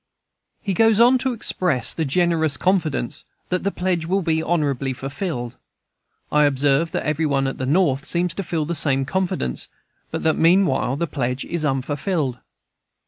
He 0.63 0.73
goes 0.73 0.99
on 0.99 1.19
to 1.19 1.31
express 1.31 1.93
the 1.93 2.05
generous 2.05 2.57
confidence 2.57 3.23
that 3.49 3.61
"the 3.61 3.69
pledge 3.69 4.07
will 4.07 4.23
be 4.23 4.41
honorably 4.41 4.93
fulfilled." 4.93 5.57
I 6.31 6.45
observe 6.45 6.89
that 6.93 7.05
every 7.05 7.27
one 7.27 7.45
at 7.45 7.59
the 7.59 7.67
North 7.67 8.03
seems 8.03 8.33
to 8.33 8.41
feel 8.43 8.65
the 8.65 8.73
same 8.73 9.05
confidence, 9.05 9.67
but 10.09 10.23
that, 10.23 10.37
meanwhile, 10.39 10.95
the 10.95 11.05
pledge 11.05 11.45
is 11.45 11.63
unfulfilled. 11.63 12.39